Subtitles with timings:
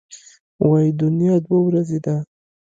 [0.69, 2.15] وايي دنیا دوه ورځې ده.